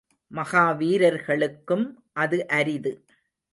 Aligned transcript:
மகா 0.31 0.63
வீரர்களுக்கும் 0.71 1.85
அது 2.15 2.39
அரிது. 2.51 2.93